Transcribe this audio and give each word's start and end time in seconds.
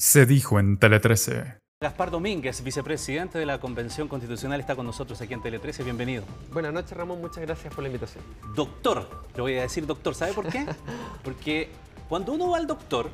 Se 0.00 0.24
dijo 0.24 0.58
en 0.58 0.78
Tele 0.78 0.98
13. 0.98 1.58
Gaspar 1.78 2.10
Domínguez, 2.10 2.64
vicepresidente 2.64 3.38
de 3.38 3.44
la 3.44 3.60
Convención 3.60 4.08
Constitucional, 4.08 4.58
está 4.58 4.74
con 4.74 4.86
nosotros 4.86 5.20
aquí 5.20 5.34
en 5.34 5.42
Tele 5.42 5.58
13. 5.58 5.84
Bienvenido. 5.84 6.24
Buenas 6.54 6.72
noches, 6.72 6.96
Ramón. 6.96 7.20
Muchas 7.20 7.44
gracias 7.44 7.74
por 7.74 7.82
la 7.82 7.88
invitación. 7.88 8.24
Doctor, 8.56 9.06
le 9.34 9.42
voy 9.42 9.58
a 9.58 9.60
decir 9.60 9.84
doctor. 9.84 10.14
¿Sabe 10.14 10.32
por 10.32 10.48
qué? 10.48 10.64
Porque 11.22 11.68
cuando 12.08 12.32
uno 12.32 12.48
va 12.48 12.56
al 12.56 12.66
doctor 12.66 13.10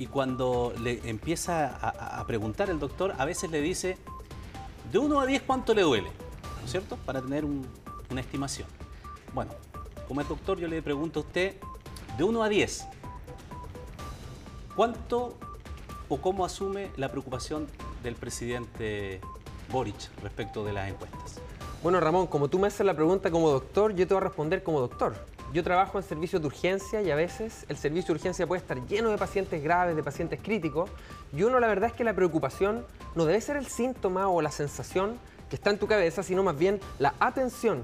y 0.00 0.06
cuando 0.06 0.74
le 0.82 1.08
empieza 1.08 1.76
a, 1.76 2.26
preguntar 2.26 2.68
el 2.68 2.80
doctor, 2.80 3.14
a 3.16 3.24
veces 3.24 3.48
le 3.48 3.60
dice 3.60 3.98
de 4.90 4.98
1 4.98 5.20
a 5.20 5.26
10 5.26 5.42
cuánto 5.42 5.74
le 5.74 5.82
duele, 5.82 6.10
¿no 6.58 6.64
es 6.64 6.72
cierto? 6.72 6.96
Para 7.06 7.22
tener 7.22 7.44
una 7.44 8.20
estimación. 8.20 8.66
Bueno, 9.32 9.52
como 10.08 10.20
es 10.20 10.28
doctor, 10.28 10.58
yo 10.58 10.66
le 10.66 10.82
pregunto 10.82 11.20
a 11.20 11.22
usted 11.22 11.54
de 12.18 12.24
1 12.24 12.42
a 12.42 12.48
10, 12.48 12.88
¿Cuánto 14.76 15.32
o 16.10 16.20
cómo 16.20 16.44
asume 16.44 16.90
la 16.98 17.08
preocupación 17.08 17.66
del 18.02 18.14
presidente 18.14 19.22
Boric 19.72 19.96
respecto 20.22 20.66
de 20.66 20.74
las 20.74 20.90
encuestas? 20.90 21.40
Bueno, 21.82 21.98
Ramón, 21.98 22.26
como 22.26 22.48
tú 22.48 22.58
me 22.58 22.66
haces 22.66 22.84
la 22.84 22.92
pregunta 22.92 23.30
como 23.30 23.48
doctor, 23.48 23.94
yo 23.94 24.06
te 24.06 24.12
voy 24.12 24.20
a 24.20 24.24
responder 24.24 24.62
como 24.62 24.80
doctor. 24.80 25.14
Yo 25.54 25.64
trabajo 25.64 25.96
en 25.96 26.04
servicios 26.04 26.42
de 26.42 26.48
urgencia 26.48 27.00
y 27.00 27.10
a 27.10 27.16
veces 27.16 27.64
el 27.70 27.78
servicio 27.78 28.08
de 28.08 28.18
urgencia 28.18 28.46
puede 28.46 28.60
estar 28.60 28.86
lleno 28.86 29.08
de 29.08 29.16
pacientes 29.16 29.62
graves, 29.62 29.96
de 29.96 30.02
pacientes 30.02 30.40
críticos, 30.42 30.90
y 31.34 31.42
uno 31.42 31.58
la 31.58 31.68
verdad 31.68 31.88
es 31.88 31.96
que 31.96 32.04
la 32.04 32.12
preocupación 32.12 32.84
no 33.14 33.24
debe 33.24 33.40
ser 33.40 33.56
el 33.56 33.68
síntoma 33.68 34.28
o 34.28 34.42
la 34.42 34.50
sensación 34.50 35.18
que 35.48 35.56
está 35.56 35.70
en 35.70 35.78
tu 35.78 35.86
cabeza, 35.86 36.22
sino 36.22 36.42
más 36.42 36.58
bien 36.58 36.80
la 36.98 37.14
atención 37.18 37.82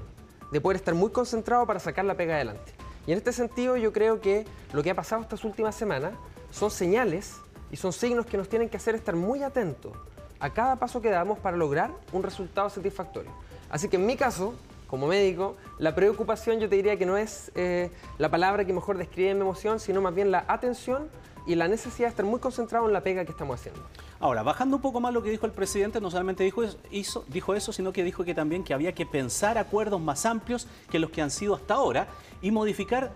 de 0.51 0.61
poder 0.61 0.75
estar 0.75 0.93
muy 0.93 1.09
concentrado 1.09 1.65
para 1.65 1.79
sacar 1.79 2.05
la 2.05 2.13
pega 2.13 2.35
adelante. 2.35 2.71
Y 3.07 3.13
en 3.13 3.17
este 3.17 3.33
sentido 3.33 3.77
yo 3.77 3.91
creo 3.91 4.21
que 4.21 4.45
lo 4.73 4.83
que 4.83 4.91
ha 4.91 4.95
pasado 4.95 5.23
estas 5.23 5.43
últimas 5.43 5.73
semanas 5.73 6.13
son 6.53 6.69
señales 6.71 7.37
y 7.71 7.75
son 7.75 7.91
signos 7.91 8.27
que 8.27 8.37
nos 8.37 8.47
tienen 8.47 8.69
que 8.69 8.77
hacer 8.77 8.93
estar 8.95 9.15
muy 9.15 9.41
atentos 9.41 9.91
a 10.39 10.51
cada 10.51 10.75
paso 10.75 11.01
que 11.01 11.09
damos 11.09 11.39
para 11.39 11.57
lograr 11.57 11.91
un 12.11 12.21
resultado 12.21 12.69
satisfactorio. 12.69 13.31
Así 13.69 13.89
que 13.89 13.95
en 13.95 14.05
mi 14.05 14.15
caso, 14.15 14.53
como 14.87 15.07
médico, 15.07 15.55
la 15.79 15.95
preocupación 15.95 16.59
yo 16.59 16.69
te 16.69 16.75
diría 16.75 16.97
que 16.97 17.07
no 17.07 17.17
es 17.17 17.51
eh, 17.55 17.89
la 18.19 18.29
palabra 18.29 18.65
que 18.65 18.73
mejor 18.73 18.97
describe 18.97 19.33
mi 19.33 19.41
emoción, 19.41 19.79
sino 19.79 19.99
más 20.01 20.13
bien 20.13 20.29
la 20.29 20.45
atención 20.47 21.09
y 21.47 21.55
la 21.55 21.67
necesidad 21.67 22.07
de 22.07 22.11
estar 22.11 22.25
muy 22.25 22.39
concentrado 22.39 22.85
en 22.87 22.93
la 22.93 23.01
pega 23.01 23.25
que 23.25 23.31
estamos 23.31 23.59
haciendo. 23.59 23.81
Ahora, 24.19 24.43
bajando 24.43 24.75
un 24.75 24.81
poco 24.81 25.01
más 25.01 25.13
lo 25.13 25.23
que 25.23 25.31
dijo 25.31 25.45
el 25.45 25.51
presidente, 25.51 25.99
no 25.99 26.11
solamente 26.11 26.43
dijo 26.43 26.63
eso, 26.63 27.25
dijo 27.27 27.55
eso, 27.55 27.73
sino 27.73 27.91
que 27.91 28.03
dijo 28.03 28.23
que 28.23 28.35
también 28.35 28.63
que 28.63 28.73
había 28.73 28.93
que 28.93 29.05
pensar 29.05 29.57
acuerdos 29.57 29.99
más 29.99 30.25
amplios 30.25 30.67
que 30.91 30.99
los 30.99 31.09
que 31.09 31.21
han 31.21 31.31
sido 31.31 31.55
hasta 31.55 31.73
ahora 31.73 32.07
y 32.41 32.51
modificar 32.51 33.11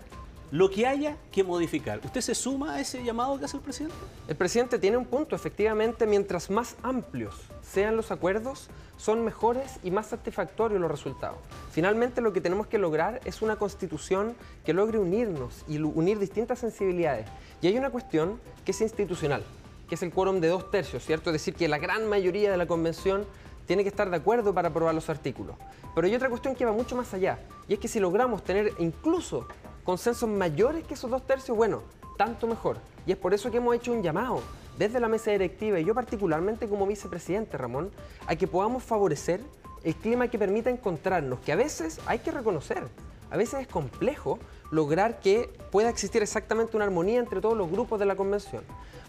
lo 0.50 0.70
que 0.70 0.86
haya 0.86 1.16
que 1.30 1.44
modificar. 1.44 2.00
¿Usted 2.04 2.20
se 2.20 2.34
suma 2.34 2.74
a 2.74 2.80
ese 2.80 3.04
llamado 3.04 3.38
que 3.38 3.44
hace 3.44 3.56
el 3.56 3.62
presidente? 3.62 3.96
El 4.26 4.36
presidente 4.36 4.78
tiene 4.78 4.96
un 4.96 5.04
punto, 5.04 5.36
efectivamente, 5.36 6.06
mientras 6.06 6.50
más 6.50 6.76
amplios 6.82 7.34
sean 7.62 7.96
los 7.96 8.10
acuerdos, 8.10 8.68
son 8.96 9.24
mejores 9.24 9.78
y 9.82 9.90
más 9.90 10.06
satisfactorios 10.06 10.80
los 10.80 10.90
resultados. 10.90 11.38
Finalmente 11.70 12.20
lo 12.20 12.32
que 12.32 12.40
tenemos 12.40 12.66
que 12.66 12.78
lograr 12.78 13.20
es 13.24 13.42
una 13.42 13.56
constitución 13.56 14.34
que 14.64 14.72
logre 14.72 14.98
unirnos 14.98 15.64
y 15.68 15.78
unir 15.78 16.18
distintas 16.18 16.58
sensibilidades. 16.58 17.26
Y 17.60 17.68
hay 17.68 17.76
una 17.76 17.90
cuestión 17.90 18.40
que 18.64 18.72
es 18.72 18.80
institucional, 18.80 19.44
que 19.88 19.94
es 19.96 20.02
el 20.02 20.10
quórum 20.12 20.40
de 20.40 20.48
dos 20.48 20.70
tercios, 20.70 21.04
¿cierto? 21.04 21.30
Es 21.30 21.34
decir, 21.34 21.54
que 21.54 21.68
la 21.68 21.78
gran 21.78 22.08
mayoría 22.08 22.50
de 22.50 22.56
la 22.56 22.66
convención 22.66 23.26
tiene 23.66 23.82
que 23.82 23.90
estar 23.90 24.08
de 24.08 24.16
acuerdo 24.16 24.54
para 24.54 24.68
aprobar 24.68 24.94
los 24.94 25.10
artículos. 25.10 25.54
Pero 25.94 26.06
hay 26.06 26.14
otra 26.14 26.30
cuestión 26.30 26.54
que 26.54 26.64
va 26.64 26.72
mucho 26.72 26.96
más 26.96 27.12
allá, 27.12 27.38
y 27.68 27.74
es 27.74 27.78
que 27.78 27.86
si 27.86 28.00
logramos 28.00 28.42
tener 28.42 28.72
incluso 28.78 29.46
consensos 29.88 30.28
mayores 30.28 30.84
que 30.84 30.92
esos 30.92 31.10
dos 31.10 31.26
tercios, 31.26 31.56
bueno, 31.56 31.80
tanto 32.18 32.46
mejor. 32.46 32.76
Y 33.06 33.12
es 33.12 33.16
por 33.16 33.32
eso 33.32 33.50
que 33.50 33.56
hemos 33.56 33.74
hecho 33.74 33.90
un 33.90 34.02
llamado 34.02 34.42
desde 34.76 35.00
la 35.00 35.08
mesa 35.08 35.30
directiva 35.30 35.80
y 35.80 35.84
yo 35.86 35.94
particularmente 35.94 36.68
como 36.68 36.86
vicepresidente, 36.86 37.56
Ramón, 37.56 37.90
a 38.26 38.36
que 38.36 38.46
podamos 38.46 38.82
favorecer 38.82 39.40
el 39.82 39.94
clima 39.94 40.28
que 40.28 40.38
permita 40.38 40.68
encontrarnos, 40.68 41.38
que 41.40 41.52
a 41.52 41.56
veces 41.56 42.00
hay 42.04 42.18
que 42.18 42.30
reconocer, 42.30 42.86
a 43.30 43.38
veces 43.38 43.60
es 43.60 43.66
complejo 43.66 44.38
lograr 44.70 45.20
que 45.20 45.48
pueda 45.72 45.88
existir 45.88 46.22
exactamente 46.22 46.76
una 46.76 46.84
armonía 46.84 47.18
entre 47.18 47.40
todos 47.40 47.56
los 47.56 47.70
grupos 47.70 47.98
de 47.98 48.04
la 48.04 48.14
convención. 48.14 48.64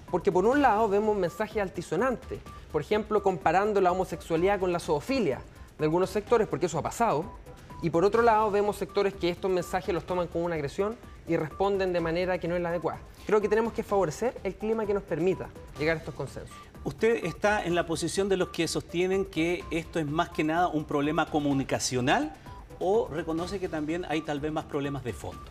Porque 0.09 0.31
por 0.31 0.45
un 0.45 0.61
lado 0.61 0.87
vemos 0.87 1.17
mensajes 1.17 1.61
altisonantes, 1.61 2.39
por 2.71 2.81
ejemplo, 2.81 3.21
comparando 3.21 3.81
la 3.81 3.91
homosexualidad 3.91 4.61
con 4.61 4.71
la 4.71 4.79
zoofilia 4.79 5.41
de 5.77 5.83
algunos 5.83 6.09
sectores, 6.09 6.47
porque 6.47 6.67
eso 6.67 6.77
ha 6.77 6.83
pasado, 6.83 7.25
y 7.81 7.89
por 7.89 8.03
otro 8.03 8.21
lado, 8.21 8.51
vemos 8.51 8.75
sectores 8.75 9.13
que 9.13 9.29
estos 9.29 9.49
mensajes 9.49 9.93
los 9.93 10.05
toman 10.05 10.27
como 10.27 10.45
una 10.45 10.55
agresión 10.55 10.97
y 11.27 11.37
responden 11.37 11.93
de 11.93 12.01
manera 12.01 12.37
que 12.37 12.47
no 12.47 12.55
es 12.55 12.61
la 12.61 12.69
adecuada. 12.69 12.99
Creo 13.25 13.39
que 13.39 13.47
tenemos 13.47 13.71
que 13.71 13.83
favorecer 13.83 14.35
el 14.43 14.55
clima 14.55 14.85
que 14.85 14.93
nos 14.93 15.03
permita 15.03 15.47
llegar 15.77 15.95
a 15.95 15.99
estos 15.99 16.13
consensos. 16.13 16.55
¿Usted 16.83 17.25
está 17.25 17.63
en 17.63 17.75
la 17.75 17.85
posición 17.85 18.27
de 18.27 18.37
los 18.37 18.49
que 18.49 18.67
sostienen 18.67 19.25
que 19.25 19.63
esto 19.69 19.99
es 19.99 20.05
más 20.05 20.29
que 20.29 20.43
nada 20.43 20.67
un 20.67 20.85
problema 20.85 21.25
comunicacional 21.25 22.33
o 22.79 23.07
reconoce 23.09 23.59
que 23.59 23.69
también 23.69 24.05
hay 24.09 24.21
tal 24.21 24.39
vez 24.39 24.51
más 24.51 24.65
problemas 24.65 25.03
de 25.03 25.13
fondo? 25.13 25.41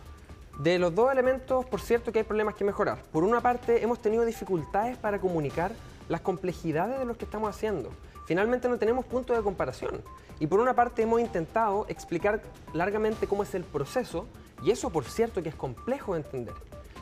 De 0.59 0.77
los 0.77 0.93
dos 0.93 1.11
elementos, 1.11 1.65
por 1.65 1.79
cierto 1.79 2.11
que 2.11 2.19
hay 2.19 2.25
problemas 2.25 2.55
que 2.55 2.65
mejorar. 2.65 3.01
Por 3.11 3.23
una 3.23 3.41
parte, 3.41 3.81
hemos 3.81 4.01
tenido 4.01 4.25
dificultades 4.25 4.97
para 4.97 5.19
comunicar 5.19 5.71
las 6.09 6.21
complejidades 6.21 6.99
de 6.99 7.05
lo 7.05 7.17
que 7.17 7.25
estamos 7.25 7.49
haciendo. 7.49 7.91
Finalmente 8.29 8.69
no 8.69 8.77
tenemos 8.77 9.05
punto 9.05 9.33
de 9.33 9.41
comparación. 9.41 10.03
Y 10.39 10.45
por 10.45 10.59
una 10.59 10.75
parte 10.75 11.01
hemos 11.01 11.19
intentado 11.19 11.87
explicar 11.89 12.43
largamente 12.73 13.25
cómo 13.25 13.41
es 13.41 13.55
el 13.55 13.63
proceso, 13.63 14.27
y 14.61 14.69
eso 14.69 14.91
por 14.91 15.05
cierto 15.05 15.41
que 15.41 15.49
es 15.49 15.55
complejo 15.55 16.13
de 16.13 16.19
entender. 16.19 16.53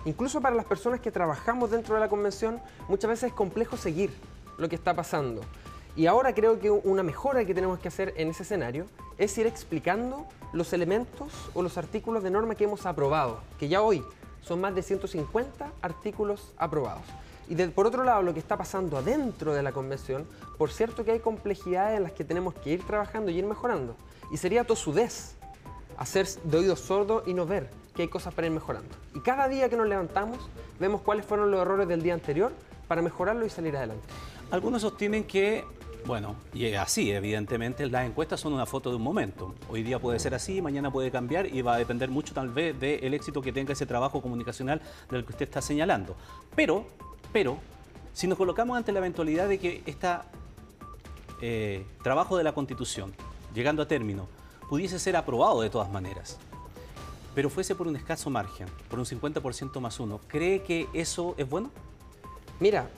Incluso 0.05 0.39
para 0.39 0.55
las 0.55 0.63
personas 0.63 1.01
que 1.01 1.11
trabajamos 1.11 1.69
dentro 1.69 1.95
de 1.95 1.99
la 1.99 2.07
convención, 2.07 2.61
muchas 2.87 3.09
veces 3.09 3.31
es 3.31 3.33
complejo 3.33 3.75
seguir 3.75 4.09
lo 4.57 4.69
que 4.69 4.75
está 4.75 4.93
pasando. 4.93 5.41
Y 5.97 6.05
ahora 6.05 6.33
creo 6.33 6.61
que 6.61 6.71
una 6.71 7.03
mejora 7.03 7.43
que 7.43 7.53
tenemos 7.53 7.77
que 7.79 7.89
hacer 7.89 8.13
en 8.15 8.29
ese 8.29 8.43
escenario 8.43 8.85
es 9.17 9.37
ir 9.37 9.47
explicando 9.47 10.25
los 10.53 10.71
elementos 10.71 11.33
o 11.53 11.61
los 11.61 11.77
artículos 11.77 12.23
de 12.23 12.31
norma 12.31 12.55
que 12.55 12.63
hemos 12.63 12.85
aprobado, 12.85 13.41
que 13.59 13.67
ya 13.67 13.81
hoy 13.81 14.01
son 14.43 14.61
más 14.61 14.73
de 14.73 14.81
150 14.81 15.73
artículos 15.81 16.53
aprobados. 16.57 17.03
Y 17.49 17.55
por 17.67 17.87
otro 17.87 18.03
lado, 18.03 18.21
lo 18.21 18.33
que 18.33 18.39
está 18.39 18.57
pasando 18.57 18.97
adentro 18.97 19.53
de 19.53 19.63
la 19.63 19.71
convención, 19.71 20.27
por 20.57 20.69
cierto 20.71 21.05
que 21.05 21.11
hay 21.11 21.19
complejidades 21.19 21.97
en 21.97 22.03
las 22.03 22.11
que 22.11 22.23
tenemos 22.23 22.53
que 22.55 22.71
ir 22.71 22.85
trabajando 22.85 23.31
y 23.31 23.37
ir 23.37 23.45
mejorando. 23.45 23.95
Y 24.31 24.37
sería 24.37 24.65
tosudez 24.65 25.35
hacer 25.97 26.27
de 26.43 26.57
oídos 26.57 26.81
sordos 26.81 27.23
y 27.25 27.33
no 27.33 27.45
ver 27.45 27.69
que 27.95 28.03
hay 28.03 28.07
cosas 28.07 28.33
para 28.33 28.47
ir 28.47 28.53
mejorando. 28.53 28.89
Y 29.15 29.21
cada 29.21 29.47
día 29.47 29.69
que 29.69 29.77
nos 29.77 29.87
levantamos, 29.87 30.37
vemos 30.79 31.01
cuáles 31.01 31.25
fueron 31.25 31.49
los 31.49 31.61
errores 31.61 31.87
del 31.87 32.01
día 32.01 32.13
anterior 32.13 32.51
para 32.87 33.01
mejorarlo 33.01 33.45
y 33.45 33.49
salir 33.49 33.75
adelante. 33.75 34.05
Algunos 34.51 34.81
sostienen 34.81 35.23
que 35.23 35.65
bueno, 36.05 36.37
y 36.53 36.73
así, 36.73 37.11
evidentemente, 37.11 37.85
las 37.87 38.05
encuestas 38.05 38.39
son 38.39 38.53
una 38.53 38.65
foto 38.65 38.89
de 38.91 38.95
un 38.95 39.01
momento. 39.01 39.53
Hoy 39.67 39.83
día 39.83 39.99
puede 39.99 40.19
ser 40.19 40.33
así, 40.33 40.61
mañana 40.61 40.89
puede 40.89 41.11
cambiar 41.11 41.53
y 41.53 41.61
va 41.61 41.75
a 41.75 41.77
depender 41.77 42.09
mucho 42.09 42.33
tal 42.33 42.47
vez 42.47 42.79
del 42.79 43.13
éxito 43.13 43.41
que 43.41 43.51
tenga 43.51 43.73
ese 43.73 43.85
trabajo 43.85 44.21
comunicacional 44.21 44.81
del 45.11 45.25
que 45.25 45.33
usted 45.33 45.47
está 45.47 45.61
señalando. 45.61 46.15
Pero 46.55 46.85
pero 47.31 47.57
si 48.13 48.27
nos 48.27 48.37
colocamos 48.37 48.77
ante 48.77 48.91
la 48.91 48.99
eventualidad 48.99 49.47
de 49.47 49.59
que 49.59 49.83
este 49.85 50.07
trabajo 52.03 52.37
de 52.37 52.43
la 52.43 52.53
Constitución, 52.53 53.13
llegando 53.53 53.81
a 53.83 53.87
término, 53.87 54.27
pudiese 54.69 54.99
ser 54.99 55.15
aprobado 55.15 55.61
de 55.61 55.69
todas 55.69 55.91
maneras, 55.91 56.37
pero 57.35 57.49
fuese 57.49 57.75
por 57.75 57.87
un 57.87 57.95
escaso 57.95 58.29
margen, 58.29 58.67
por 58.89 58.99
un 58.99 59.05
50% 59.05 59.79
más 59.79 59.99
uno, 59.99 60.19
¿cree 60.27 60.63
que 60.63 60.87
eso 60.93 61.35
es 61.37 61.47
bueno? 61.47 61.69
Mira, 62.59 62.89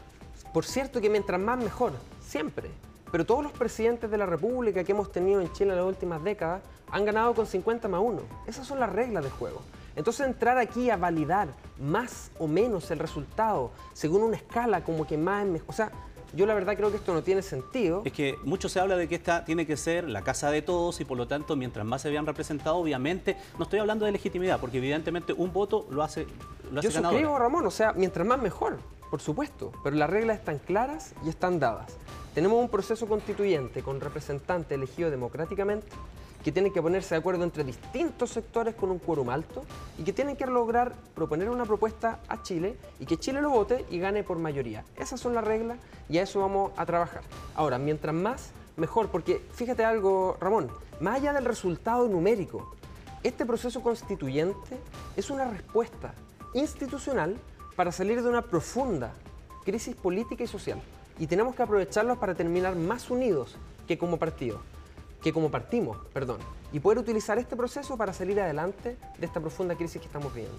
por 0.54 0.66
cierto 0.66 1.02
que 1.02 1.10
mientras 1.10 1.40
más 1.40 1.60
mejor, 1.60 1.92
siempre. 2.26 2.70
Pero 3.12 3.26
todos 3.26 3.44
los 3.44 3.52
presidentes 3.52 4.10
de 4.10 4.18
la 4.18 4.26
República 4.26 4.84
que 4.84 4.92
hemos 4.92 5.12
tenido 5.12 5.42
en 5.42 5.52
Chile 5.52 5.72
en 5.72 5.78
las 5.78 5.86
últimas 5.86 6.24
décadas 6.24 6.62
han 6.92 7.06
ganado 7.06 7.34
con 7.34 7.46
50 7.48 7.88
más 7.88 8.02
1. 8.02 8.22
Esas 8.48 8.66
son 8.66 8.80
las 8.80 8.92
reglas 8.92 9.24
del 9.24 9.34
juego. 9.34 9.62
Entonces 10.00 10.26
entrar 10.26 10.58
aquí 10.58 10.90
a 10.90 10.96
validar 10.96 11.50
más 11.78 12.32
o 12.40 12.48
menos 12.48 12.90
el 12.90 13.00
resultado 13.00 13.72
según 13.92 14.24
una 14.24 14.38
escala 14.38 14.82
como 14.82 15.06
que 15.06 15.18
más 15.18 15.46
o 15.68 15.74
sea, 15.74 15.92
yo 16.34 16.46
la 16.46 16.54
verdad 16.54 16.78
creo 16.78 16.90
que 16.90 16.96
esto 16.96 17.14
no 17.14 17.22
tiene 17.22 17.42
sentido. 17.42 18.04
Es 18.06 18.14
que 18.14 18.38
mucho 18.46 18.70
se 18.70 18.80
habla 18.80 18.96
de 18.96 19.10
que 19.10 19.16
esta 19.16 19.44
tiene 19.44 19.68
que 19.68 19.76
ser 19.76 20.08
la 20.08 20.22
casa 20.22 20.52
de 20.52 20.62
todos 20.62 21.02
y 21.02 21.06
por 21.06 21.18
lo 21.18 21.28
tanto 21.28 21.58
mientras 21.58 21.86
más 21.86 22.02
se 22.02 22.10
vean 22.10 22.26
representados, 22.26 22.82
obviamente, 22.82 23.36
no 23.58 23.64
estoy 23.64 23.80
hablando 23.80 24.06
de 24.06 24.14
legitimidad, 24.14 24.62
porque 24.62 24.78
evidentemente 24.78 25.34
un 25.34 25.52
voto 25.52 25.86
lo 25.90 26.02
hace, 26.02 26.28
lo 26.72 26.80
hace 26.80 26.92
Yo 26.92 27.02
suscribo, 27.02 27.38
Ramón, 27.38 27.66
o 27.66 27.72
sea, 27.72 27.92
mientras 27.92 28.26
más 28.26 28.42
mejor, 28.42 28.78
por 29.12 29.20
supuesto, 29.20 29.74
pero 29.84 29.98
las 29.98 30.10
reglas 30.10 30.40
están 30.40 30.60
claras 30.60 31.14
y 31.26 31.30
están 31.30 31.60
dadas. 31.60 31.98
Tenemos 32.34 32.58
un 32.58 32.70
proceso 32.70 33.06
constituyente 33.06 33.84
con 33.84 34.00
representantes 34.00 34.72
elegidos 34.72 35.12
democráticamente 35.12 35.88
que 36.44 36.52
tienen 36.52 36.72
que 36.72 36.82
ponerse 36.82 37.16
de 37.16 37.20
acuerdo 37.20 37.44
entre 37.44 37.64
distintos 37.64 38.32
sectores 38.32 38.76
con 38.76 38.92
un 38.92 39.00
quórum 39.00 39.30
alto 39.30 39.64
y 39.98 40.04
que 40.04 40.14
tienen 40.14 40.36
que 40.36 40.46
lograr 40.46 40.94
proponer 41.14 41.50
una 41.50 41.66
propuesta 41.66 42.20
a 42.28 42.42
Chile 42.42 42.78
y 43.00 43.06
que 43.06 43.18
Chile 43.18 43.42
lo 43.42 43.50
vote 43.50 43.86
y 43.90 44.00
gane 44.00 44.24
por 44.24 44.38
mayoría. 44.38 44.86
Esas 44.98 45.20
son 45.20 45.34
las 45.34 45.44
reglas 45.44 45.78
y 46.08 46.18
a 46.18 46.24
eso 46.24 46.40
vamos 46.40 46.72
a 46.78 46.86
trabajar. 46.86 47.22
Ahora, 47.56 47.78
mientras 47.78 48.16
más, 48.16 48.52
mejor, 48.78 49.10
porque 49.10 49.42
fíjate 49.54 49.84
algo, 49.84 50.38
Ramón, 50.40 50.70
más 51.00 51.18
allá 51.18 51.34
del 51.34 51.46
resultado 51.46 52.08
numérico, 52.08 52.76
este 53.24 53.46
proceso 53.46 53.82
constituyente 53.82 54.78
es 55.18 55.30
una 55.30 55.46
respuesta 55.46 56.14
institucional 56.54 57.36
para 57.76 57.92
salir 57.92 58.24
de 58.24 58.30
una 58.30 58.42
profunda 58.42 59.14
crisis 59.66 59.96
política 59.96 60.44
y 60.44 60.48
social. 60.48 60.82
Y 61.20 61.28
tenemos 61.28 61.54
que 61.54 61.64
aprovecharlos 61.64 62.18
para 62.18 62.34
terminar 62.34 62.76
más 62.76 63.10
unidos 63.10 63.58
que 63.88 63.98
como 63.98 64.18
partido, 64.18 64.60
que 65.22 65.34
como 65.34 65.52
partimos, 65.52 65.98
perdón, 66.14 66.38
y 66.72 66.80
poder 66.80 67.00
utilizar 67.00 67.38
este 67.38 67.56
proceso 67.56 67.98
para 67.98 68.14
salir 68.14 68.40
adelante 68.40 68.98
de 69.18 69.26
esta 69.26 69.40
profunda 69.40 69.76
crisis 69.76 70.02
que 70.02 70.08
estamos 70.08 70.34
viviendo. 70.34 70.58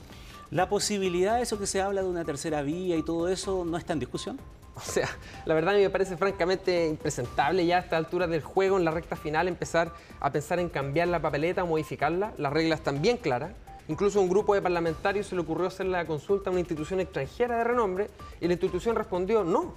¿La 0.51 0.69
posibilidad 0.69 1.37
de 1.37 1.43
eso 1.43 1.59
que 1.59 1.67
se 1.67 1.81
habla 1.81 2.03
de 2.03 2.09
una 2.09 2.25
tercera 2.25 2.63
vía 2.63 2.97
y 2.97 3.03
todo 3.03 3.29
eso 3.29 3.65
no 3.65 3.77
está 3.77 3.93
en 3.93 4.01
discusión? 4.01 4.41
O 4.75 4.81
sea, 4.81 5.09
la 5.45 5.55
verdad 5.55 5.75
a 5.75 5.77
mí 5.77 5.83
me 5.83 5.91
parece 5.91 6.17
francamente 6.17 6.89
impresentable 6.89 7.65
ya 7.65 7.77
a 7.77 7.81
esta 7.81 7.97
altura 7.97 8.27
del 8.27 8.43
juego, 8.43 8.77
en 8.77 8.85
la 8.85 8.91
recta 8.91 9.17
final, 9.17 9.47
empezar 9.47 9.93
a 10.19 10.33
pensar 10.33 10.59
en 10.59 10.69
cambiar 10.69 11.09
la 11.09 11.21
papeleta 11.21 11.63
o 11.63 11.67
modificarla. 11.67 12.33
Las 12.37 12.53
reglas 12.53 12.81
están 12.81 13.01
bien 13.01 13.17
claras. 13.17 13.53
Incluso 13.89 14.21
a 14.21 14.23
un 14.23 14.29
grupo 14.29 14.55
de 14.55 14.63
parlamentarios 14.63 15.27
se 15.27 15.35
le 15.35 15.41
ocurrió 15.41 15.67
hacer 15.67 15.87
la 15.87 16.05
consulta 16.05 16.51
a 16.51 16.53
una 16.53 16.61
institución 16.61 17.01
extranjera 17.01 17.59
de 17.59 17.65
renombre 17.65 18.11
y 18.41 18.47
la 18.47 18.53
institución 18.53 18.95
respondió 18.95 19.43
no, 19.43 19.75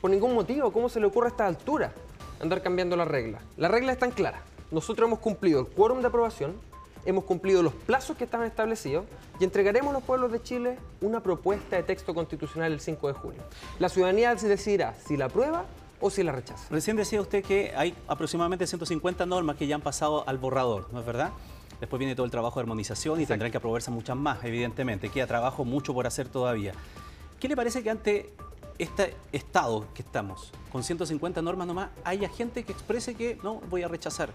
por 0.00 0.10
ningún 0.10 0.34
motivo. 0.34 0.72
¿Cómo 0.72 0.88
se 0.88 0.98
le 0.98 1.06
ocurre 1.06 1.26
a 1.26 1.30
esta 1.30 1.46
altura 1.46 1.92
andar 2.42 2.60
cambiando 2.60 2.96
las 2.96 3.08
reglas? 3.08 3.42
Las 3.56 3.70
reglas 3.70 3.94
están 3.94 4.10
claras. 4.10 4.42
Nosotros 4.70 5.06
hemos 5.06 5.20
cumplido 5.20 5.60
el 5.60 5.66
quórum 5.66 6.00
de 6.00 6.08
aprobación, 6.08 6.54
hemos 7.04 7.24
cumplido 7.24 7.62
los 7.62 7.72
plazos 7.72 8.16
que 8.16 8.24
estaban 8.24 8.46
establecidos 8.46 9.04
y 9.38 9.44
entregaremos 9.44 9.90
a 9.90 9.92
los 9.94 10.02
pueblos 10.02 10.32
de 10.32 10.42
Chile 10.42 10.78
una 11.00 11.20
propuesta 11.20 11.76
de 11.76 11.82
texto 11.82 12.14
constitucional 12.14 12.72
el 12.72 12.80
5 12.80 13.08
de 13.08 13.14
julio. 13.14 13.42
La 13.78 13.88
ciudadanía 13.88 14.34
decidirá 14.34 14.94
si 14.94 15.16
la 15.16 15.26
aprueba 15.26 15.64
o 16.00 16.10
si 16.10 16.22
la 16.22 16.32
rechaza. 16.32 16.66
Recién 16.70 16.96
decía 16.96 17.20
usted 17.20 17.44
que 17.44 17.72
hay 17.76 17.94
aproximadamente 18.08 18.66
150 18.66 19.24
normas 19.24 19.56
que 19.56 19.66
ya 19.66 19.76
han 19.76 19.82
pasado 19.82 20.28
al 20.28 20.38
borrador, 20.38 20.88
¿no 20.92 21.00
es 21.00 21.06
verdad? 21.06 21.30
Después 21.80 21.98
viene 21.98 22.14
todo 22.14 22.24
el 22.24 22.30
trabajo 22.30 22.60
de 22.60 22.62
armonización 22.62 23.20
y 23.20 23.26
tendrán 23.26 23.50
que 23.50 23.56
aprobarse 23.56 23.90
muchas 23.90 24.16
más, 24.16 24.44
evidentemente. 24.44 25.08
Queda 25.08 25.26
trabajo 25.26 25.64
mucho 25.64 25.92
por 25.92 26.06
hacer 26.06 26.28
todavía. 26.28 26.72
¿Qué 27.40 27.48
le 27.48 27.56
parece 27.56 27.82
que 27.82 27.90
ante 27.90 28.32
este 28.78 29.14
estado 29.32 29.86
que 29.94 30.02
estamos, 30.02 30.52
con 30.70 30.82
150 30.82 31.42
normas 31.42 31.66
nomás, 31.66 31.90
haya 32.04 32.28
gente 32.28 32.64
que 32.64 32.72
exprese 32.72 33.14
que 33.14 33.38
no, 33.42 33.60
voy 33.70 33.82
a 33.82 33.88
rechazar? 33.88 34.30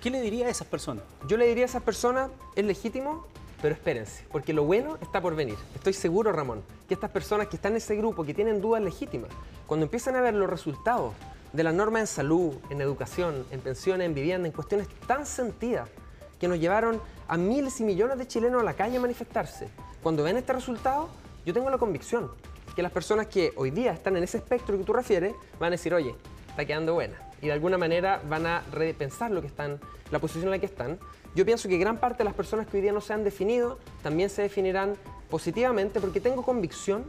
¿Qué 0.00 0.10
le 0.10 0.20
diría 0.20 0.46
a 0.46 0.50
esas 0.50 0.66
personas? 0.66 1.04
Yo 1.28 1.36
le 1.36 1.46
diría 1.46 1.64
a 1.64 1.66
esas 1.66 1.82
personas, 1.82 2.30
es 2.56 2.64
legítimo, 2.64 3.26
pero 3.60 3.74
espérense, 3.74 4.24
porque 4.32 4.52
lo 4.52 4.64
bueno 4.64 4.98
está 5.00 5.20
por 5.20 5.36
venir. 5.36 5.56
Estoy 5.74 5.92
seguro, 5.92 6.32
Ramón, 6.32 6.62
que 6.88 6.94
estas 6.94 7.10
personas 7.10 7.46
que 7.46 7.56
están 7.56 7.72
en 7.72 7.76
ese 7.76 7.94
grupo, 7.94 8.24
que 8.24 8.34
tienen 8.34 8.60
dudas 8.60 8.82
legítimas, 8.82 9.30
cuando 9.66 9.84
empiezan 9.84 10.16
a 10.16 10.20
ver 10.20 10.34
los 10.34 10.50
resultados 10.50 11.14
de 11.52 11.62
las 11.62 11.72
normas 11.72 12.00
en 12.00 12.06
salud, 12.08 12.54
en 12.70 12.80
educación, 12.80 13.46
en 13.52 13.60
pensiones, 13.60 14.06
en 14.06 14.14
vivienda, 14.14 14.48
en 14.48 14.52
cuestiones 14.52 14.88
tan 15.06 15.26
sentidas, 15.26 15.88
que 16.40 16.48
nos 16.48 16.58
llevaron 16.58 17.00
a 17.28 17.36
miles 17.36 17.80
y 17.80 17.84
millones 17.84 18.18
de 18.18 18.26
chilenos 18.26 18.60
a 18.60 18.64
la 18.64 18.74
calle 18.74 18.96
a 18.96 19.00
manifestarse. 19.00 19.68
Cuando 20.02 20.24
ven 20.24 20.36
este 20.36 20.52
resultado, 20.52 21.08
yo 21.46 21.54
tengo 21.54 21.70
la 21.70 21.78
convicción 21.78 22.32
que 22.74 22.82
las 22.82 22.92
personas 22.92 23.26
que 23.26 23.52
hoy 23.56 23.70
día 23.70 23.92
están 23.92 24.16
en 24.16 24.22
ese 24.22 24.38
espectro 24.38 24.78
que 24.78 24.84
tú 24.84 24.92
refieres 24.92 25.34
van 25.58 25.68
a 25.68 25.70
decir, 25.72 25.92
oye, 25.94 26.14
está 26.48 26.64
quedando 26.64 26.94
buena. 26.94 27.16
Y 27.40 27.46
de 27.46 27.52
alguna 27.52 27.78
manera 27.78 28.22
van 28.28 28.46
a 28.46 28.62
repensar 28.72 29.30
lo 29.30 29.40
que 29.40 29.48
están, 29.48 29.80
la 30.10 30.18
posición 30.18 30.44
en 30.44 30.50
la 30.52 30.58
que 30.58 30.66
están. 30.66 30.98
Yo 31.34 31.44
pienso 31.44 31.68
que 31.68 31.78
gran 31.78 31.98
parte 31.98 32.18
de 32.18 32.24
las 32.24 32.34
personas 32.34 32.66
que 32.66 32.76
hoy 32.76 32.82
día 32.82 32.92
no 32.92 33.00
se 33.00 33.12
han 33.12 33.24
definido 33.24 33.78
también 34.02 34.30
se 34.30 34.42
definirán 34.42 34.94
positivamente 35.30 36.00
porque 36.00 36.20
tengo 36.20 36.42
convicción 36.42 37.04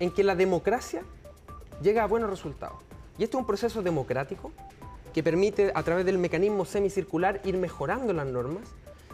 en 0.00 0.10
que 0.10 0.24
la 0.24 0.34
democracia 0.34 1.02
llega 1.82 2.02
a 2.02 2.06
buenos 2.06 2.28
resultados. 2.28 2.76
Y 3.18 3.24
esto 3.24 3.38
es 3.38 3.40
un 3.40 3.46
proceso 3.46 3.82
democrático 3.82 4.52
que 5.14 5.22
permite 5.22 5.72
a 5.74 5.82
través 5.82 6.04
del 6.04 6.18
mecanismo 6.18 6.64
semicircular 6.64 7.40
ir 7.44 7.56
mejorando 7.56 8.12
las 8.12 8.26
normas 8.26 8.64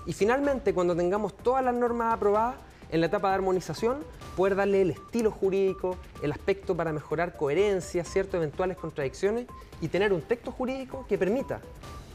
y 0.07 0.13
finalmente 0.13 0.75
cuando 0.75 0.97
tengamos 0.97 1.37
todas 1.37 1.65
las 1.65 1.75
normas 1.75 2.15
aprobadas 2.15 2.57
en 2.93 3.01
la 3.01 3.07
etapa 3.07 3.29
de 3.29 3.35
armonización 3.35 3.99
poder 4.37 4.55
darle 4.55 4.83
el 4.83 4.91
estilo 4.91 5.31
jurídico, 5.31 5.97
el 6.23 6.31
aspecto 6.31 6.77
para 6.77 6.93
mejorar 6.93 7.37
coherencia, 7.37 8.05
ciertas 8.05 8.35
eventuales 8.35 8.77
contradicciones 8.77 9.47
y 9.81 9.89
tener 9.89 10.13
un 10.13 10.23
texto 10.23 10.53
jurídico 10.53 11.05
que 11.09 11.19
permita 11.19 11.61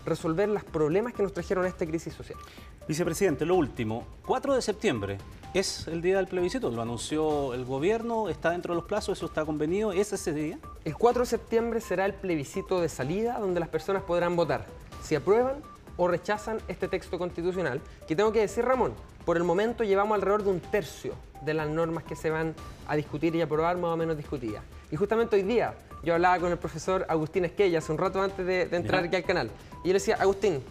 resolver 0.06 0.48
los 0.48 0.64
problemas 0.64 1.14
que 1.14 1.24
nos 1.24 1.34
trajeron 1.34 1.66
a 1.66 1.68
esta 1.68 1.86
crisis 1.86 2.14
social. 2.14 2.40
Vicepresidente, 2.88 3.46
lo 3.46 3.56
último, 3.56 4.06
4 4.26 4.56
de 4.56 4.62
septiembre 4.62 5.18
es 5.54 5.88
el 5.88 6.02
día 6.02 6.18
del 6.18 6.28
plebiscito, 6.28 6.70
lo 6.70 6.82
anunció 6.82 7.54
el 7.54 7.66
gobierno, 7.66 8.30
está 8.30 8.52
dentro 8.52 8.74
de 8.74 8.80
los 8.80 8.88
plazos, 8.88 9.18
eso 9.18 9.26
está 9.26 9.44
convenido, 9.44 9.92
¿es 9.92 10.14
ese 10.14 10.32
día? 10.32 10.60
El 10.86 10.96
4 10.96 11.24
de 11.24 11.26
septiembre 11.26 11.82
será 11.82 12.06
el 12.06 12.14
plebiscito 12.14 12.80
de 12.80 12.88
salida 12.88 13.40
donde 13.40 13.60
las 13.60 13.68
personas 13.68 14.04
podrán 14.04 14.36
votar. 14.36 14.66
Si 15.04 15.16
aprueban 15.16 15.56
o 15.98 16.08
rechazan 16.08 16.60
este 16.68 16.88
texto 16.88 17.18
constitucional, 17.20 17.82
que 18.08 18.16
tengo 18.16 18.32
que 18.32 18.40
decir, 18.40 18.64
Ramón, 18.64 18.94
por 19.26 19.36
el 19.36 19.44
momento 19.44 19.84
llevamos 19.84 20.16
alrededor 20.16 20.44
de 20.44 20.52
un 20.52 20.60
tercio 20.60 21.14
de 21.42 21.54
las 21.54 21.68
normas 21.68 22.04
que 22.04 22.16
se 22.16 22.30
van 22.30 22.56
a 22.88 22.96
discutir 22.96 23.36
y 23.36 23.42
aprobar 23.42 23.78
más 23.78 23.92
o 23.92 23.98
menos 23.98 24.16
discutidas. 24.16 24.64
Y 24.92 24.96
justamente 24.96 25.36
hoy 25.36 25.44
día 25.44 25.74
yo 26.04 26.14
hablaba 26.14 26.40
con 26.40 26.52
el 26.52 26.58
profesor 26.58 27.06
Agustín 27.10 27.46
Esquella 27.46 27.80
hace 27.80 27.92
un 27.92 27.98
rato 27.98 28.22
antes 28.22 28.46
de, 28.46 28.62
entrar 28.72 29.04
aquí 29.04 29.16
al 29.16 29.24
canal. 29.24 29.50
Y 29.84 29.88
yo 29.88 29.94
le 29.94 29.94
decía, 29.94 30.16
Agustín, 30.20 30.64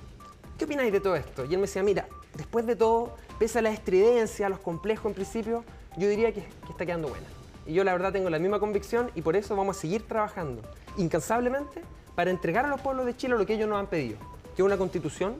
¿qué 0.56 0.64
opináis 0.64 0.92
de 0.92 1.00
todo 1.00 1.16
esto? 1.16 1.44
Y 1.44 1.48
él 1.48 1.58
me 1.58 1.62
decía, 1.62 1.82
mira, 1.82 2.06
después 2.34 2.66
de 2.66 2.76
todo, 2.76 3.16
pese 3.38 3.58
a 3.58 3.62
la 3.62 3.70
estridencia, 3.70 4.46
a 4.46 4.48
los 4.48 4.60
complejos 4.60 5.06
en 5.06 5.14
principio, 5.14 5.64
yo 5.96 6.08
diría 6.08 6.32
que, 6.32 6.42
que 6.42 6.70
está 6.70 6.86
quedando 6.86 7.08
buena. 7.08 7.26
Y 7.66 7.74
yo 7.74 7.84
la 7.84 7.92
verdad 7.92 8.12
tengo 8.12 8.30
la 8.30 8.38
misma 8.38 8.60
convicción 8.60 9.10
y 9.14 9.22
por 9.22 9.36
eso 9.36 9.56
vamos 9.56 9.76
a 9.76 9.80
seguir 9.80 10.06
trabajando 10.06 10.62
incansablemente 10.96 11.82
para 12.14 12.30
entregar 12.30 12.64
a 12.64 12.68
los 12.68 12.80
pueblos 12.80 13.06
de 13.06 13.16
Chile 13.16 13.36
lo 13.36 13.44
que 13.44 13.54
ellos 13.54 13.68
nos 13.68 13.78
han 13.78 13.88
pedido, 13.88 14.18
que 14.56 14.62
es 14.62 14.66
una 14.66 14.78
constitución 14.78 15.36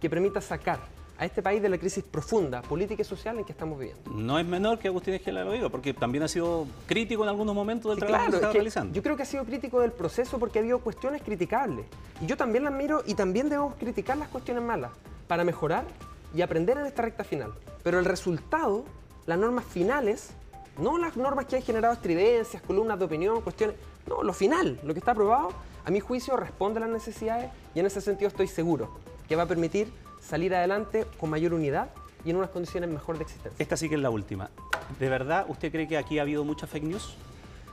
que 0.00 0.08
permita 0.08 0.40
sacar 0.40 0.78
a 1.18 1.26
este 1.26 1.42
país 1.42 1.60
de 1.60 1.68
la 1.68 1.76
crisis 1.76 2.02
profunda, 2.02 2.62
política 2.62 3.02
y 3.02 3.04
social 3.04 3.38
en 3.38 3.44
que 3.44 3.52
estamos 3.52 3.78
viviendo. 3.78 4.10
No 4.12 4.38
es 4.38 4.46
menor 4.46 4.78
que 4.78 4.88
Agustín 4.88 5.12
Esquela 5.12 5.44
lo 5.44 5.52
diga, 5.52 5.68
porque 5.68 5.92
también 5.92 6.22
ha 6.24 6.28
sido 6.28 6.66
crítico 6.86 7.24
en 7.24 7.28
algunos 7.28 7.54
momentos 7.54 7.90
del 7.90 7.98
trabajo 7.98 8.30
que 8.30 8.36
está 8.36 8.52
realizando. 8.52 8.94
Yo 8.94 9.02
creo 9.02 9.16
que 9.16 9.24
ha 9.24 9.26
sido 9.26 9.44
crítico 9.44 9.80
del 9.80 9.92
proceso 9.92 10.38
porque 10.38 10.60
ha 10.60 10.62
habido 10.62 10.78
cuestiones 10.78 11.20
criticables. 11.20 11.84
Y 12.22 12.26
yo 12.26 12.38
también 12.38 12.64
las 12.64 12.72
miro 12.72 13.02
y 13.04 13.14
también 13.14 13.50
debemos 13.50 13.74
criticar 13.74 14.16
las 14.16 14.28
cuestiones 14.28 14.62
malas 14.62 14.92
para 15.26 15.44
mejorar 15.44 15.84
y 16.34 16.40
aprender 16.40 16.78
en 16.78 16.86
esta 16.86 17.02
recta 17.02 17.24
final. 17.24 17.52
Pero 17.82 17.98
el 17.98 18.06
resultado, 18.06 18.84
las 19.26 19.38
normas 19.38 19.66
finales, 19.66 20.30
no 20.78 20.98
las 20.98 21.16
normas 21.16 21.46
que 21.46 21.56
han 21.56 21.62
generado 21.62 21.94
estridencias, 21.94 22.62
columnas 22.62 22.98
de 22.98 23.04
opinión, 23.04 23.40
cuestiones, 23.40 23.76
no, 24.06 24.22
lo 24.22 24.32
final, 24.32 24.80
lo 24.82 24.92
que 24.92 24.98
está 24.98 25.12
aprobado, 25.12 25.52
a 25.84 25.90
mi 25.90 26.00
juicio 26.00 26.36
responde 26.36 26.78
a 26.78 26.80
las 26.80 26.90
necesidades 26.90 27.50
y 27.74 27.80
en 27.80 27.86
ese 27.86 28.00
sentido 28.00 28.28
estoy 28.28 28.48
seguro 28.48 28.90
que 29.28 29.36
va 29.36 29.44
a 29.44 29.46
permitir 29.46 29.92
salir 30.20 30.54
adelante 30.54 31.06
con 31.18 31.30
mayor 31.30 31.54
unidad 31.54 31.90
y 32.24 32.30
en 32.30 32.36
unas 32.36 32.50
condiciones 32.50 32.90
mejor 32.90 33.16
de 33.16 33.24
existencia. 33.24 33.56
Esta 33.62 33.76
sí 33.76 33.88
que 33.88 33.94
es 33.94 34.00
la 34.00 34.10
última. 34.10 34.50
¿De 34.98 35.08
verdad 35.08 35.46
usted 35.48 35.70
cree 35.70 35.88
que 35.88 35.96
aquí 35.96 36.18
ha 36.18 36.22
habido 36.22 36.44
mucha 36.44 36.66
fake 36.66 36.84
news? 36.84 37.16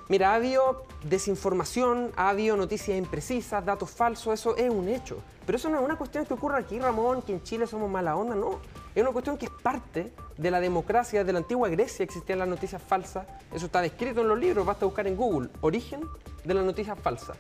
Mira, 0.10 0.32
ha 0.32 0.36
habido 0.36 0.86
desinformación, 1.04 2.12
ha 2.16 2.30
habido 2.30 2.56
noticias 2.56 2.98
imprecisas, 2.98 3.66
datos 3.66 3.92
falsos, 3.92 4.34
eso 4.34 4.56
es 4.56 4.70
un 4.70 4.88
hecho. 4.88 5.18
Pero 5.46 5.58
eso 5.58 5.70
no 5.70 5.80
es 5.80 5.84
una 5.84 5.98
cuestión 5.98 6.26
que 6.26 6.34
ocurra 6.34 6.60
aquí, 6.60 6.80
Ramón, 6.80 7.22
que 7.22 7.34
en 7.34 7.44
Chile 7.44 7.68
somos 7.68 7.90
mala 7.90 8.16
onda, 8.16 8.34
no. 8.34 8.60
Es 8.98 9.04
una 9.04 9.12
cuestión 9.12 9.38
que 9.38 9.46
es 9.46 9.52
parte 9.52 10.12
de 10.38 10.50
la 10.50 10.60
democracia. 10.60 11.24
De 11.24 11.32
la 11.32 11.38
antigua 11.38 11.70
Grecia 11.70 12.04
existían 12.04 12.40
las 12.40 12.48
noticias 12.48 12.82
falsas. 12.82 13.28
Eso 13.54 13.68
está 13.68 13.80
descrito 13.80 14.22
en 14.22 14.28
los 14.28 14.40
libros, 14.40 14.66
basta 14.66 14.88
buscar 14.88 15.06
en 15.06 15.16
Google. 15.16 15.50
Origen 15.62 16.02
de 16.44 16.54
las 16.56 16.66
noticias 16.66 16.98
falsas 16.98 17.38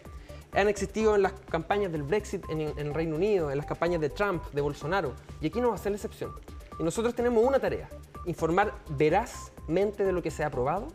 han 0.53 0.67
existido 0.67 1.15
en 1.15 1.23
las 1.23 1.33
campañas 1.49 1.91
del 1.91 2.03
Brexit 2.03 2.47
en, 2.49 2.61
el 2.61 2.93
Reino 2.93 3.15
Unido, 3.15 3.49
en 3.49 3.57
las 3.57 3.65
campañas 3.65 3.99
de 3.99 4.11
Trump, 4.11 4.43
de 4.53 4.61
Bolsonaro, 4.61 5.15
y 5.41 5.47
aquí 5.47 5.59
no 5.59 5.69
va 5.69 5.75
a 5.75 5.77
ser 5.79 5.93
la 5.93 5.95
excepción. 5.95 6.31
Y 6.79 6.83
nosotros 6.83 7.15
tenemos 7.15 7.43
una 7.43 7.57
tarea, 7.57 7.89
informar 8.27 8.75
verazmente 8.89 10.05
de 10.05 10.11
lo 10.11 10.21
que 10.21 10.29
se 10.29 10.43
ha 10.43 10.47
aprobado, 10.47 10.89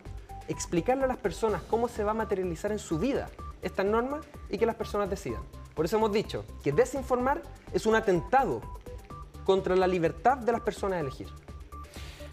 explicarle 0.47 1.05
a 1.05 1.09
las 1.09 1.19
personas 1.19 1.63
cómo 1.65 1.89
se 1.89 2.05
va 2.05 2.13
a 2.13 2.15
materializar 2.15 2.71
en 2.71 2.79
su 2.79 3.01
vida 3.01 3.29
estas 3.63 3.85
normas 3.85 4.25
y 4.49 4.59
que 4.59 4.67
las 4.67 4.77
personas 4.77 5.11
decidan. 5.11 5.43
Por 5.75 5.87
eso 5.87 5.97
hemos 5.97 6.13
dicho 6.13 6.45
que 6.63 6.71
desinformar 6.71 7.43
es 7.73 7.85
un 7.85 7.97
atentado 7.97 8.61
contra 9.45 9.77
la 9.77 9.87
libertad 9.87 10.39
de 10.39 10.53
las 10.53 10.61
personas 10.61 10.99
a 10.99 11.01
elegir. 11.01 11.29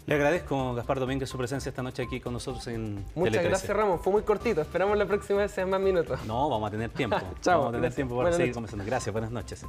Le 0.06 0.14
agradezco, 0.14 0.74
Gaspar 0.74 0.98
Domínguez, 0.98 1.28
su 1.28 1.38
presencia 1.38 1.68
esta 1.68 1.82
noche 1.82 2.02
aquí 2.02 2.20
con 2.20 2.32
nosotros 2.32 2.66
en 2.66 3.04
Muchas 3.14 3.44
gracias, 3.44 3.76
Ramón. 3.76 4.00
Fue 4.00 4.12
muy 4.12 4.22
cortito. 4.22 4.60
Esperamos 4.60 4.98
la 4.98 5.06
próxima 5.06 5.40
vez 5.40 5.52
sean 5.52 5.70
más 5.70 5.80
minutos. 5.80 6.18
No, 6.26 6.48
vamos 6.48 6.66
a 6.68 6.70
tener 6.70 6.90
tiempo. 6.90 7.16
Chao. 7.40 7.58
Vamos 7.58 7.74
a 7.74 7.76
tener 7.76 7.94
tiempo 7.94 8.16
para 8.16 8.32
seguir 8.32 8.52
conversando. 8.52 8.84
Gracias, 8.84 9.12
buenas 9.12 9.30
noches. 9.30 9.64